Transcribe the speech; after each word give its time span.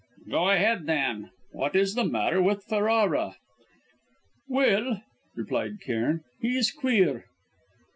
"Go 0.31 0.49
ahead 0.49 0.87
then. 0.87 1.29
What 1.51 1.75
is 1.75 1.93
the 1.93 2.03
matter 2.03 2.41
with 2.41 2.63
Ferrara?" 2.65 3.35
"Well," 4.47 5.03
replied 5.35 5.79
Cairn, 5.79 6.23
"he's 6.39 6.71
queer." 6.71 7.25